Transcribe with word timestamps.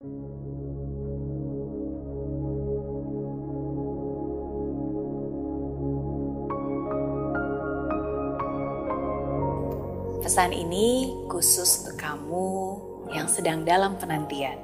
Pesan 0.00 0.16
ini 10.56 11.12
khusus 11.28 11.84
untuk 11.84 12.00
kamu 12.00 12.48
yang 13.12 13.28
sedang 13.28 13.60
dalam 13.68 14.00
penantian. 14.00 14.56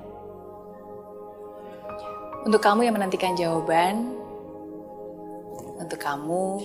Untuk 2.49 2.65
kamu 2.65 2.89
yang 2.89 2.97
menantikan 2.97 3.37
jawaban, 3.37 4.17
untuk 5.77 6.01
kamu 6.01 6.65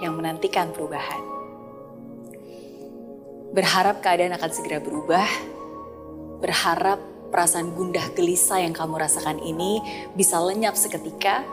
yang 0.00 0.16
menantikan 0.16 0.72
perubahan. 0.72 1.20
Berharap 3.52 4.00
keadaan 4.00 4.32
akan 4.40 4.50
segera 4.56 4.80
berubah, 4.80 5.28
berharap 6.40 7.09
perasaan 7.30 7.72
gundah 7.72 8.10
gelisah 8.12 8.60
yang 8.60 8.74
kamu 8.74 8.98
rasakan 8.98 9.38
ini 9.40 9.80
bisa 10.18 10.36
lenyap 10.42 10.74
seketika, 10.74 11.46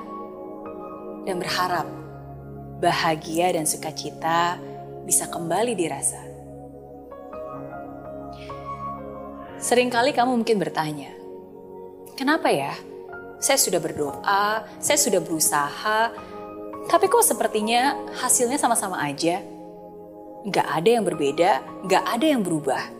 dan 1.27 1.43
berharap 1.43 1.85
bahagia 2.79 3.51
dan 3.51 3.67
sukacita 3.67 4.55
bisa 5.03 5.27
kembali 5.27 5.75
dirasa. 5.75 6.23
Seringkali 9.57 10.13
kamu 10.15 10.39
mungkin 10.39 10.57
bertanya, 10.61 11.11
kenapa 12.15 12.47
ya? 12.47 12.71
Saya 13.37 13.61
sudah 13.61 13.77
berdoa, 13.77 14.65
saya 14.81 14.97
sudah 14.97 15.21
berusaha, 15.21 16.09
tapi 16.87 17.05
kok 17.05 17.21
sepertinya 17.21 17.93
hasilnya 18.17 18.57
sama-sama 18.57 18.97
aja. 19.03 19.43
Gak 20.47 20.63
ada 20.63 20.89
yang 20.89 21.03
berbeda, 21.03 21.59
gak 21.85 22.05
ada 22.07 22.25
yang 22.25 22.41
berubah. 22.41 22.96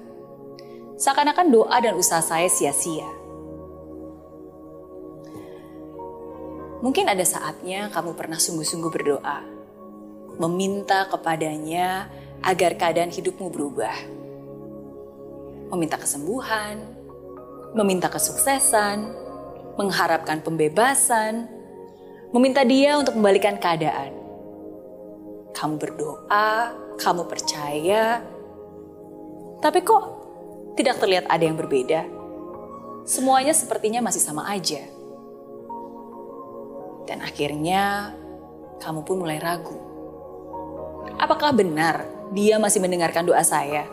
Seakan-akan 0.98 1.48
doa 1.54 1.78
dan 1.78 1.94
usaha 1.94 2.22
saya 2.26 2.50
sia-sia. 2.50 3.06
Mungkin 6.82 7.10
ada 7.10 7.26
saatnya 7.26 7.90
kamu 7.90 8.14
pernah 8.14 8.38
sungguh-sungguh 8.38 8.92
berdoa, 8.94 9.40
meminta 10.38 11.10
kepadanya 11.10 12.10
agar 12.46 12.78
keadaan 12.78 13.10
hidupmu 13.10 13.50
berubah 13.50 14.18
meminta 15.72 16.00
kesembuhan, 16.00 16.80
meminta 17.76 18.08
kesuksesan, 18.08 19.12
mengharapkan 19.76 20.40
pembebasan, 20.40 21.48
meminta 22.32 22.64
dia 22.64 22.96
untuk 22.96 23.20
membalikan 23.20 23.60
keadaan. 23.60 24.16
Kamu 25.52 25.76
berdoa, 25.82 26.72
kamu 27.02 27.24
percaya, 27.28 28.22
tapi 29.60 29.82
kok 29.84 30.04
tidak 30.78 31.02
terlihat 31.02 31.26
ada 31.26 31.42
yang 31.42 31.58
berbeda? 31.58 32.06
Semuanya 33.02 33.58
sepertinya 33.58 34.06
masih 34.06 34.22
sama 34.22 34.46
aja. 34.46 34.86
Dan 37.10 37.26
akhirnya 37.26 38.14
kamu 38.78 39.02
pun 39.02 39.18
mulai 39.18 39.42
ragu. 39.42 39.80
Apakah 41.18 41.50
benar 41.56 42.06
dia 42.30 42.62
masih 42.62 42.78
mendengarkan 42.78 43.26
doa 43.26 43.42
saya? 43.42 43.90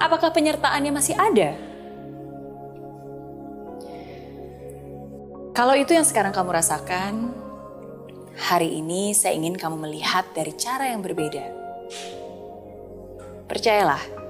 Apakah 0.00 0.32
penyertaannya 0.32 0.92
masih 0.94 1.12
ada? 1.18 1.52
Kalau 5.52 5.76
itu 5.76 5.92
yang 5.92 6.08
sekarang 6.08 6.32
kamu 6.32 6.56
rasakan, 6.56 7.36
hari 8.40 8.80
ini 8.80 9.12
saya 9.12 9.36
ingin 9.36 9.52
kamu 9.52 9.84
melihat 9.84 10.24
dari 10.32 10.56
cara 10.56 10.88
yang 10.88 11.04
berbeda. 11.04 11.44
Percayalah 13.44 14.21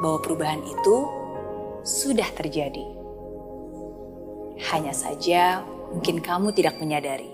bahwa 0.00 0.18
perubahan 0.20 0.62
itu 0.64 0.96
sudah 1.86 2.26
terjadi. 2.34 2.84
Hanya 4.72 4.92
saja 4.96 5.62
mungkin 5.92 6.18
kamu 6.20 6.52
tidak 6.56 6.80
menyadari. 6.80 7.30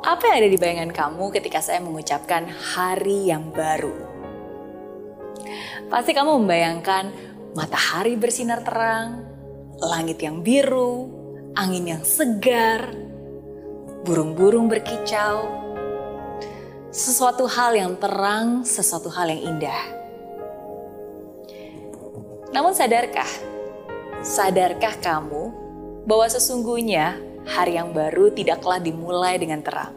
Apa 0.00 0.32
yang 0.32 0.36
ada 0.44 0.48
di 0.48 0.56
bayangan 0.56 0.92
kamu 0.96 1.24
ketika 1.36 1.60
saya 1.60 1.84
mengucapkan 1.84 2.48
hari 2.48 3.28
yang 3.28 3.52
baru? 3.52 3.92
Pasti 5.92 6.16
kamu 6.16 6.40
membayangkan 6.40 7.04
matahari 7.52 8.16
bersinar 8.16 8.64
terang, 8.64 9.26
langit 9.82 10.22
yang 10.24 10.40
biru, 10.40 11.10
angin 11.52 11.84
yang 11.98 12.04
segar, 12.06 12.94
burung-burung 14.06 14.70
berkicau, 14.70 15.50
sesuatu 16.90 17.46
hal 17.46 17.78
yang 17.78 17.94
terang, 17.94 18.66
sesuatu 18.66 19.06
hal 19.14 19.30
yang 19.30 19.54
indah. 19.54 19.82
Namun 22.50 22.74
sadarkah, 22.74 23.30
sadarkah 24.26 24.98
kamu 24.98 25.54
bahwa 26.02 26.26
sesungguhnya 26.26 27.14
hari 27.46 27.78
yang 27.78 27.94
baru 27.94 28.34
tidaklah 28.34 28.82
dimulai 28.82 29.38
dengan 29.38 29.62
terang? 29.62 29.94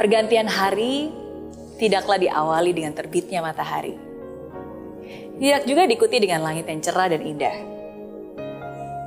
Pergantian 0.00 0.48
hari 0.48 1.12
tidaklah 1.76 2.16
diawali 2.16 2.72
dengan 2.72 2.96
terbitnya 2.96 3.44
matahari. 3.44 3.92
Tidak 5.36 5.68
juga 5.68 5.84
diikuti 5.84 6.16
dengan 6.16 6.48
langit 6.48 6.64
yang 6.64 6.80
cerah 6.80 7.12
dan 7.12 7.22
indah. 7.28 7.56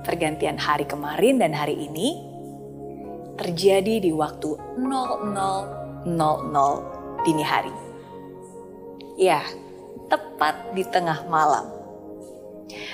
Pergantian 0.06 0.62
hari 0.62 0.86
kemarin 0.86 1.42
dan 1.42 1.58
hari 1.58 1.74
ini 1.90 2.31
terjadi 3.42 4.06
di 4.06 4.12
waktu 4.14 4.54
00.00 4.78 6.06
dini 7.26 7.42
hari. 7.42 7.74
Ya, 9.18 9.42
tepat 10.14 10.78
di 10.78 10.86
tengah 10.86 11.26
malam. 11.26 11.66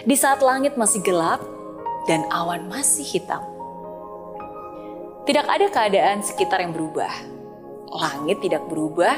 Di 0.07 0.15
saat 0.15 0.39
langit 0.39 0.79
masih 0.79 1.03
gelap 1.03 1.43
dan 2.07 2.23
awan 2.31 2.71
masih 2.71 3.03
hitam. 3.03 3.43
Tidak 5.27 5.43
ada 5.43 5.67
keadaan 5.67 6.23
sekitar 6.23 6.63
yang 6.63 6.71
berubah. 6.71 7.11
Langit 7.91 8.39
tidak 8.39 8.63
berubah, 8.71 9.15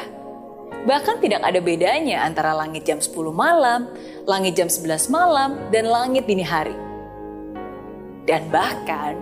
Bahkan 0.80 1.20
tidak 1.20 1.44
ada 1.44 1.60
bedanya 1.60 2.24
antara 2.24 2.56
langit 2.56 2.88
jam 2.88 3.04
10 3.04 3.12
malam, 3.36 3.92
langit 4.24 4.56
jam 4.56 4.72
11 4.72 5.12
malam, 5.12 5.60
dan 5.76 5.90
langit 5.90 6.24
dini 6.24 6.46
hari. 6.46 6.78
Dan 8.24 8.48
bahkan, 8.48 9.18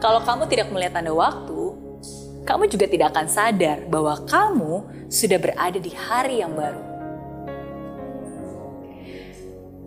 kalau 0.00 0.24
kamu 0.24 0.48
tidak 0.48 0.72
melihat 0.72 0.98
tanda 0.98 1.12
waktu, 1.12 1.51
kamu 2.42 2.66
juga 2.66 2.90
tidak 2.90 3.14
akan 3.14 3.26
sadar 3.30 3.86
bahwa 3.86 4.18
kamu 4.26 4.74
sudah 5.06 5.38
berada 5.38 5.78
di 5.78 5.92
hari 5.94 6.42
yang 6.42 6.58
baru. 6.58 6.82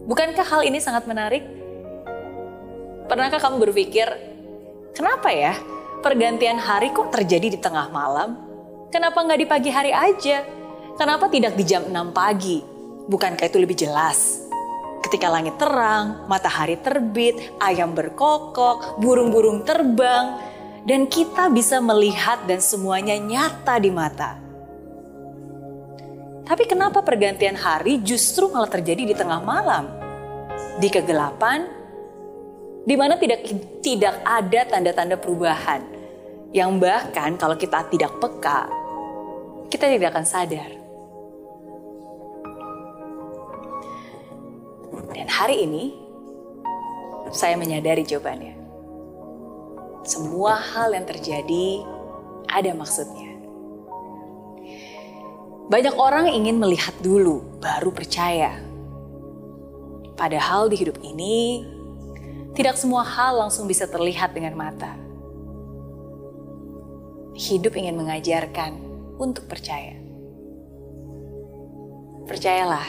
Bukankah 0.05 0.45
hal 0.45 0.61
ini 0.63 0.79
sangat 0.79 1.09
menarik? 1.09 1.43
Pernahkah 3.09 3.41
kamu 3.41 3.69
berpikir, 3.69 4.07
kenapa 4.95 5.33
ya 5.33 5.57
pergantian 5.99 6.61
hari 6.61 6.93
kok 6.93 7.11
terjadi 7.11 7.57
di 7.57 7.59
tengah 7.59 7.89
malam? 7.89 8.37
Kenapa 8.93 9.25
nggak 9.25 9.39
di 9.41 9.47
pagi 9.49 9.69
hari 9.73 9.91
aja? 9.91 10.45
Kenapa 10.95 11.27
tidak 11.27 11.59
di 11.59 11.63
jam 11.67 11.83
6 11.91 12.15
pagi? 12.15 12.63
Bukankah 13.11 13.45
itu 13.51 13.59
lebih 13.59 13.75
jelas? 13.75 14.45
Ketika 15.03 15.27
langit 15.29 15.59
terang, 15.59 16.25
matahari 16.25 16.79
terbit, 16.79 17.37
ayam 17.59 17.93
berkokok, 17.93 18.97
burung-burung 19.03 19.67
terbang, 19.67 20.39
dan 20.85 21.09
kita 21.09 21.49
bisa 21.49 21.81
melihat 21.81 22.45
dan 22.45 22.61
semuanya 22.61 23.17
nyata 23.17 23.81
di 23.81 23.89
mata. 23.89 24.37
Tapi 26.45 26.63
kenapa 26.69 27.01
pergantian 27.01 27.57
hari 27.57 28.05
justru 28.05 28.53
malah 28.53 28.69
terjadi 28.69 29.01
di 29.01 29.15
tengah 29.17 29.41
malam? 29.41 29.89
Di 30.77 30.93
kegelapan, 30.93 31.65
di 32.85 32.93
mana 32.93 33.17
tidak 33.17 33.49
tidak 33.81 34.21
ada 34.21 34.61
tanda-tanda 34.69 35.17
perubahan. 35.17 35.81
Yang 36.53 36.71
bahkan 36.77 37.33
kalau 37.35 37.57
kita 37.57 37.89
tidak 37.89 38.13
peka, 38.21 38.69
kita 39.73 39.89
tidak 39.89 40.13
akan 40.13 40.25
sadar. 40.29 40.69
Dan 45.17 45.27
hari 45.33 45.65
ini, 45.65 45.97
saya 47.33 47.57
menyadari 47.57 48.05
jawabannya. 48.05 48.64
Semua 50.05 50.53
hal 50.61 50.93
yang 50.93 51.09
terjadi 51.09 51.81
ada 52.45 52.77
maksudnya. 52.77 53.33
Banyak 55.65 55.97
orang 55.97 56.29
ingin 56.29 56.61
melihat 56.61 56.93
dulu, 57.01 57.41
baru 57.57 57.89
percaya. 57.89 58.61
Padahal 60.13 60.69
di 60.69 60.77
hidup 60.77 61.01
ini, 61.01 61.65
tidak 62.53 62.77
semua 62.77 63.01
hal 63.01 63.41
langsung 63.41 63.65
bisa 63.65 63.89
terlihat 63.89 64.37
dengan 64.37 64.53
mata. 64.53 64.93
Hidup 67.33 67.73
ingin 67.73 67.97
mengajarkan 67.97 68.77
untuk 69.17 69.49
percaya. 69.49 69.97
Percayalah, 72.29 72.85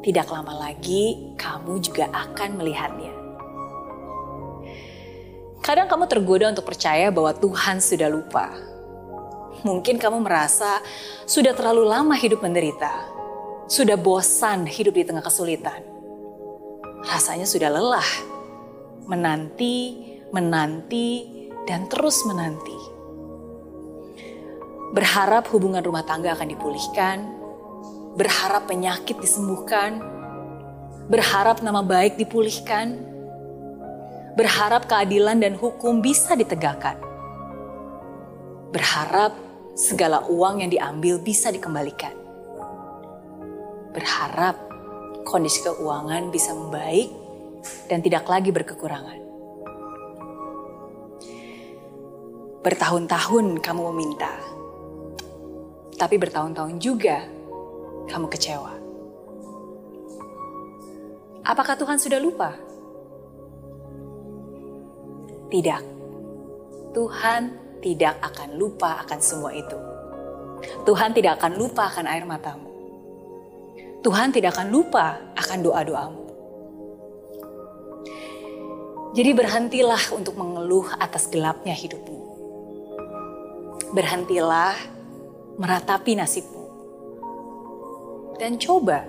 tidak 0.00 0.32
lama 0.32 0.56
lagi 0.56 1.36
kamu 1.36 1.84
juga 1.84 2.08
akan 2.08 2.56
melihatnya. 2.56 3.09
Kadang 5.60 5.92
kamu 5.92 6.08
tergoda 6.08 6.48
untuk 6.48 6.64
percaya 6.64 7.12
bahwa 7.12 7.36
Tuhan 7.36 7.84
sudah 7.84 8.08
lupa. 8.08 8.48
Mungkin 9.60 10.00
kamu 10.00 10.24
merasa 10.24 10.80
sudah 11.28 11.52
terlalu 11.52 11.84
lama 11.84 12.16
hidup 12.16 12.40
menderita, 12.40 12.88
sudah 13.68 14.00
bosan 14.00 14.64
hidup 14.64 14.96
di 14.96 15.04
tengah 15.04 15.20
kesulitan. 15.20 15.84
rasanya 17.00 17.48
sudah 17.48 17.72
lelah. 17.72 18.10
Menanti, 19.08 20.04
menanti, 20.36 21.40
dan 21.64 21.88
terus 21.88 22.24
menanti. 22.28 22.76
Berharap 24.92 25.48
hubungan 25.48 25.80
rumah 25.80 26.04
tangga 26.04 26.36
akan 26.36 26.48
dipulihkan, 26.52 27.18
berharap 28.20 28.68
penyakit 28.68 29.16
disembuhkan, 29.16 30.02
berharap 31.08 31.64
nama 31.64 31.80
baik 31.80 32.20
dipulihkan, 32.20 33.09
berharap 34.38 34.86
keadilan 34.86 35.42
dan 35.42 35.54
hukum 35.58 35.98
bisa 35.98 36.38
ditegakkan, 36.38 36.98
berharap 38.70 39.34
segala 39.74 40.26
uang 40.28 40.62
yang 40.62 40.70
diambil 40.70 41.18
bisa 41.18 41.50
dikembalikan, 41.50 42.14
berharap 43.90 44.56
kondisi 45.26 45.62
keuangan 45.66 46.30
bisa 46.30 46.54
membaik 46.54 47.10
dan 47.90 48.00
tidak 48.00 48.24
lagi 48.30 48.50
berkekurangan. 48.54 49.18
Bertahun-tahun 52.60 53.64
kamu 53.64 53.82
meminta, 53.88 54.36
tapi 55.96 56.20
bertahun-tahun 56.20 56.76
juga 56.76 57.24
kamu 58.08 58.26
kecewa. 58.28 58.72
Apakah 61.40 61.74
Tuhan 61.80 61.96
sudah 61.96 62.20
lupa? 62.20 62.69
Tidak. 65.50 65.82
Tuhan 66.94 67.42
tidak 67.82 68.22
akan 68.22 68.54
lupa 68.54 69.02
akan 69.02 69.18
semua 69.18 69.50
itu. 69.50 69.78
Tuhan 70.86 71.10
tidak 71.10 71.42
akan 71.42 71.58
lupa 71.58 71.90
akan 71.90 72.06
air 72.06 72.24
matamu. 72.24 72.70
Tuhan 74.00 74.32
tidak 74.32 74.56
akan 74.56 74.68
lupa 74.72 75.18
akan 75.36 75.58
doa-doamu. 75.60 76.24
Jadi 79.10 79.30
berhentilah 79.34 80.14
untuk 80.14 80.38
mengeluh 80.38 80.86
atas 81.02 81.26
gelapnya 81.26 81.74
hidupmu. 81.74 82.20
Berhentilah 83.90 84.78
meratapi 85.58 86.14
nasibmu. 86.14 86.64
Dan 88.38 88.56
coba, 88.56 89.02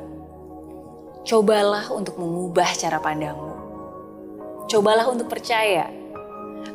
cobalah 1.21 1.93
untuk 1.93 2.17
mengubah 2.17 2.73
cara 2.75 2.97
pandangmu. 2.97 3.53
Cobalah 4.65 5.05
untuk 5.07 5.29
percaya. 5.29 6.00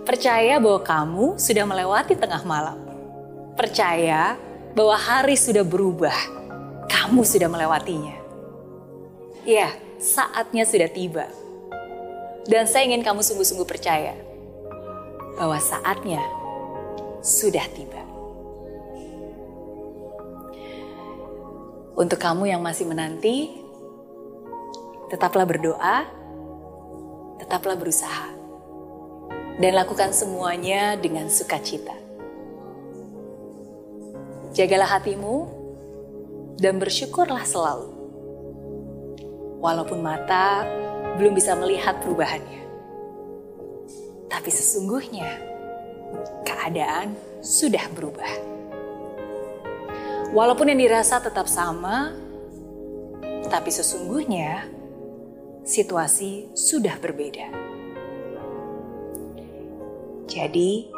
Percaya 0.07 0.63
bahwa 0.63 0.81
kamu 0.87 1.27
sudah 1.37 1.65
melewati 1.67 2.15
tengah 2.15 2.43
malam. 2.47 2.79
Percaya 3.59 4.39
bahwa 4.77 4.95
hari 4.95 5.35
sudah 5.35 5.65
berubah. 5.65 6.15
Kamu 6.87 7.27
sudah 7.27 7.51
melewatinya. 7.51 8.15
Ya, 9.43 9.73
saatnya 9.99 10.69
sudah 10.69 10.87
tiba. 10.93 11.27
Dan 12.47 12.71
saya 12.71 12.87
ingin 12.87 13.03
kamu 13.03 13.27
sungguh-sungguh 13.27 13.67
percaya 13.67 14.15
bahwa 15.35 15.59
saatnya 15.59 16.23
sudah 17.25 17.67
tiba. 17.75 18.03
Untuk 21.97 22.21
kamu 22.21 22.53
yang 22.53 22.61
masih 22.61 22.85
menanti, 22.85 23.57
tetaplah 25.09 25.49
berdoa, 25.49 26.05
tetaplah 27.41 27.73
berusaha, 27.73 28.36
dan 29.57 29.73
lakukan 29.73 30.13
semuanya 30.13 31.01
dengan 31.01 31.33
sukacita. 31.33 31.97
Jagalah 34.53 35.01
hatimu 35.01 35.37
dan 36.61 36.81
bersyukurlah 36.81 37.45
selalu. 37.45 37.93
Walaupun 39.61 40.01
mata 40.05 40.65
belum 41.17 41.33
bisa 41.33 41.57
melihat 41.57 42.01
perubahannya, 42.05 42.65
tapi 44.29 44.53
sesungguhnya 44.53 45.29
keadaan 46.45 47.17
sudah 47.41 47.89
berubah. 47.97 48.29
Walaupun 50.37 50.69
yang 50.69 50.81
dirasa 50.85 51.25
tetap 51.25 51.49
sama, 51.49 52.13
tapi 53.49 53.73
sesungguhnya 53.73 54.69
situasi 55.65 56.53
sudah 56.53 57.01
berbeda. 57.01 57.76
Jadi, 60.27 60.91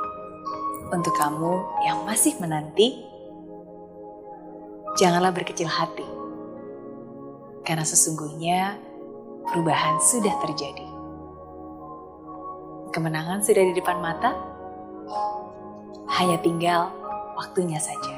untuk 0.88 1.14
kamu 1.14 1.52
yang 1.84 2.02
masih 2.08 2.34
menanti, 2.40 2.96
janganlah 4.98 5.30
berkecil 5.30 5.68
hati, 5.68 6.06
karena 7.62 7.84
sesungguhnya 7.86 8.80
perubahan 9.46 10.00
sudah 10.02 10.34
terjadi. 10.42 10.88
Kemenangan 12.90 13.44
sudah 13.44 13.62
di 13.62 13.74
depan 13.76 14.00
mata 14.02 14.32
hanya 16.18 16.40
tinggal 16.42 16.90
waktunya 17.36 17.78
saja. 17.78 18.17